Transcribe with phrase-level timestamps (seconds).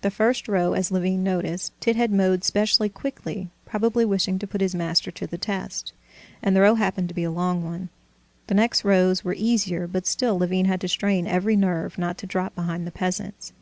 [0.00, 4.60] The first row, as Levin noticed, Tit had mowed specially quickly, probably wishing to put
[4.60, 5.92] his master to the test,
[6.42, 7.88] and the row happened to be a long one.
[8.48, 12.26] The next rows were easier, but still Levin had to strain every nerve not to
[12.26, 13.52] drop behind the peasants.